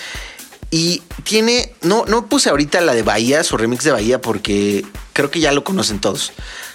Y 0.69 1.01
tiene, 1.23 1.73
no, 1.81 2.05
no 2.07 2.27
puse 2.27 2.49
ahorita 2.49 2.81
la 2.81 2.93
de 2.93 3.03
Bahía, 3.03 3.43
su 3.43 3.55
remix 3.55 3.85
de 3.85 3.91
Bahía, 3.91 4.19
porque 4.19 4.83
creo 5.13 5.31
que 5.31 5.39
ya 5.39 5.53
lo 5.53 5.63
conocen 5.63 6.01
todos. 6.01 6.33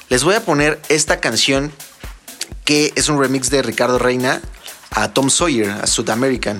Les 0.08 0.24
voy 0.24 0.34
a 0.34 0.44
poner 0.44 0.80
esta 0.88 1.20
canción 1.20 1.72
que 2.64 2.92
es 2.94 3.08
un 3.08 3.20
remix 3.20 3.50
de 3.50 3.62
Ricardo 3.62 3.98
Reina 3.98 4.40
a 4.92 5.12
Tom 5.12 5.30
Sawyer, 5.30 5.70
a 5.70 5.86
South 5.86 6.10
American. 6.10 6.58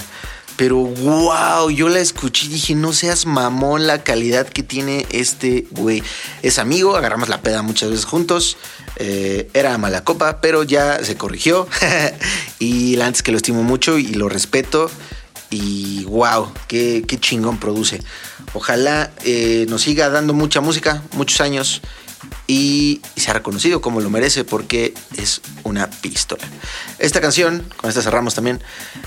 Pero 0.57 0.77
wow, 0.77 1.71
yo 1.71 1.88
la 1.88 2.01
escuché 2.01 2.47
y 2.47 2.51
dije, 2.51 2.75
no 2.75 2.92
seas 2.92 3.27
mamón 3.27 3.87
la 3.87 4.05
calidad 4.05 4.47
que 4.47 4.62
tiene 4.62 5.07
este 5.11 5.66
güey. 5.71 6.03
Es 6.42 6.59
amigo, 6.59 6.97
agarramos 6.97 7.29
la 7.29 7.40
peda 7.40 7.62
muchas 7.62 7.90
veces 7.90 8.05
juntos. 8.05 8.57
eh, 8.97 9.49
era 9.55 9.79
mala 9.79 10.05
copa, 10.05 10.40
pero 10.40 10.62
ya 10.62 11.03
se 11.03 11.16
corrigió. 11.16 11.66
y 12.59 13.01
antes 13.01 13.23
que 13.23 13.33
lo 13.33 13.38
estimo 13.38 13.62
mucho 13.62 13.99
y 13.99 14.09
lo 14.09 14.29
respeto. 14.29 14.90
Y 15.51 16.05
wow, 16.05 16.53
qué, 16.68 17.05
qué 17.07 17.18
chingón 17.18 17.59
produce. 17.59 18.03
Ojalá 18.55 19.11
eh, 19.25 19.66
nos 19.68 19.83
siga 19.83 20.11
dando 20.11 20.35
mucha 20.35 20.61
música, 20.61 21.03
muchos 21.12 21.40
años. 21.40 21.83
Y 22.47 23.01
sea 23.17 23.35
reconocido 23.35 23.81
como 23.81 24.01
lo 24.01 24.11
merece 24.11 24.45
porque 24.45 24.95
es 25.17 25.41
una 25.65 25.89
pistola. 25.89 26.43
Esta 26.99 27.21
canción, 27.21 27.65
con 27.77 27.89
esta 27.89 28.03
cerramos 28.03 28.35
también, 28.35 28.61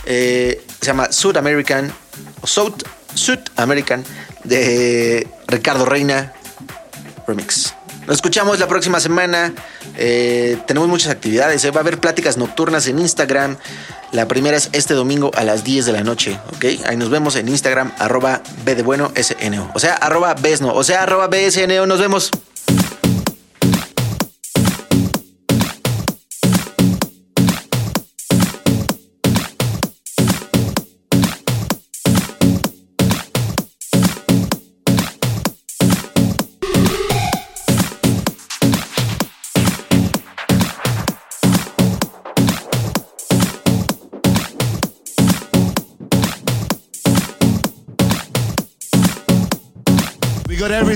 eh, 0.06 0.64
se 0.80 0.88
llama 0.88 1.12
South 1.12 1.38
American 1.38 1.94
o 2.42 2.48
South, 2.48 2.84
South 3.14 3.50
American 3.56 4.04
de 4.44 5.28
Ricardo 5.48 5.86
Reina 5.86 6.34
Remix. 7.28 7.74
Nos 8.08 8.18
escuchamos 8.18 8.60
la 8.60 8.68
próxima 8.68 9.00
semana. 9.00 9.52
Eh, 9.98 10.58
tenemos 10.68 10.88
muchas 10.88 11.12
actividades. 11.12 11.64
eh. 11.66 11.72
Va 11.72 11.78
a 11.78 11.82
haber 11.82 12.00
pláticas 12.00 12.38
nocturnas 12.38 12.86
en 12.88 13.00
Instagram. 13.00 13.58
La 14.12 14.28
primera 14.28 14.56
es 14.56 14.70
este 14.74 14.94
domingo 14.94 15.32
a 15.34 15.44
las 15.44 15.64
10 15.64 15.88
de 15.88 15.92
la 15.92 16.04
noche. 16.04 16.40
¿Ok? 16.56 16.66
Ahí 16.86 16.98
nos 16.98 17.10
vemos 17.10 17.36
en 17.36 17.50
Instagram, 17.50 17.92
arroba 17.98 18.44
B 18.64 18.82
bueno 18.84 19.12
SNO. 19.16 19.72
O 19.74 19.80
sea, 19.80 19.96
arroba 19.96 20.36
BESNO. 20.36 20.74
O 20.74 20.84
sea, 20.84 21.04
arroba 21.04 21.28
BSNO. 21.28 21.88
Nos 21.88 22.00
vemos. 22.00 22.30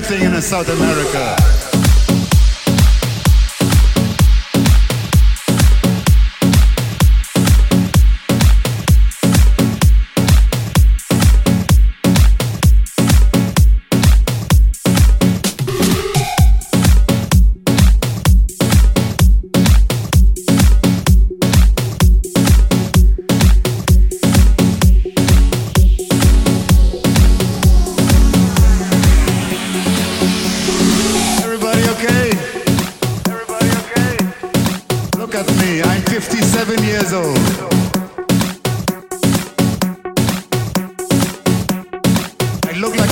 Everything 0.02 0.32
in 0.34 0.40
South 0.40 0.68
America. 0.70 1.59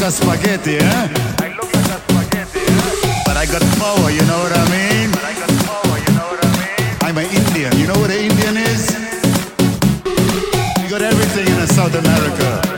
A 0.08 0.10
spaghetti, 0.10 0.76
eh? 0.76 1.08
I 1.38 1.52
look 1.54 1.70
like 1.74 1.84
a 1.84 1.98
spaghetti, 2.00 2.60
eh? 2.60 3.22
But 3.26 3.36
I 3.36 3.44
got 3.44 3.60
power, 3.76 4.10
you 4.10 4.24
know 4.24 4.38
what 4.40 4.56
I 4.56 4.64
mean? 4.72 5.10
But 5.12 5.24
I 5.24 5.34
got 5.34 5.50
power, 5.68 5.98
you 5.98 6.12
know 6.16 6.28
what 6.32 6.40
I 6.42 6.48
mean? 6.56 6.96
I'm 7.02 7.18
an 7.18 7.26
Indian, 7.26 7.76
you 7.76 7.86
know 7.86 7.98
what 8.00 8.10
an 8.10 8.16
Indian 8.16 8.56
is? 8.56 8.88
We 10.80 10.88
got 10.88 11.02
everything 11.02 11.48
in 11.48 11.66
South 11.66 11.94
America. 11.94 12.77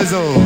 years 0.00 0.12
old. 0.12 0.36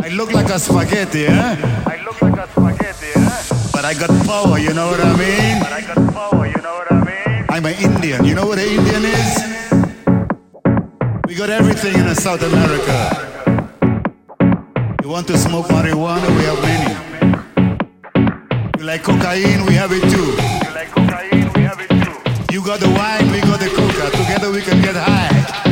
I 0.00 0.08
look 0.10 0.32
like 0.32 0.48
a 0.50 0.58
spaghetti, 0.58 1.26
eh? 1.26 1.56
I 1.86 2.02
look 2.04 2.20
like 2.20 2.36
a 2.36 2.48
spaghetti, 2.48 3.12
eh? 3.16 3.42
But 3.72 3.84
I 3.84 3.94
got 3.94 4.10
power, 4.26 4.58
you 4.58 4.74
know 4.74 4.88
what 4.88 5.00
I 5.00 5.16
mean? 5.16 5.60
But 5.60 5.72
I 5.72 5.80
got 5.80 5.96
power, 6.12 6.46
you 6.46 6.60
know 6.62 6.74
what 6.80 6.92
I 6.92 7.04
mean? 7.04 7.46
I'm 7.48 7.64
an 7.64 7.74
Indian. 7.80 8.24
You 8.24 8.34
know 8.34 8.46
what 8.46 8.58
an 8.58 8.68
Indian 8.68 9.04
is? 9.04 9.42
We 11.26 11.34
got 11.34 11.50
everything 11.50 11.94
in 11.94 12.14
South 12.14 12.42
America. 12.42 12.98
You 15.02 15.08
want 15.08 15.26
to 15.28 15.38
smoke 15.38 15.66
marijuana? 15.66 16.28
We 16.36 16.44
have 16.50 16.60
many. 16.70 16.92
You 18.78 18.84
like 18.84 19.02
cocaine? 19.02 19.64
We 19.66 19.74
have 19.74 19.92
it 19.92 20.02
too. 20.10 20.32
You 20.66 20.74
like 20.74 20.90
cocaine? 20.90 21.35
You 22.56 22.64
got 22.64 22.80
the 22.80 22.88
wine, 22.88 23.30
we 23.30 23.42
got 23.42 23.60
the 23.60 23.68
cooker. 23.68 24.16
Together 24.16 24.50
we 24.50 24.62
can 24.62 24.80
get 24.80 24.96
high. 24.96 25.65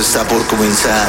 está 0.00 0.24
por 0.24 0.46
comenzar. 0.46 1.08